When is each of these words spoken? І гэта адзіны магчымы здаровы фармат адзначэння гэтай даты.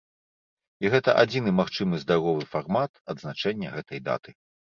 І 0.83 0.89
гэта 0.93 1.09
адзіны 1.23 1.51
магчымы 1.59 1.95
здаровы 2.05 2.47
фармат 2.53 2.91
адзначэння 3.15 3.77
гэтай 3.77 3.99
даты. 4.09 4.29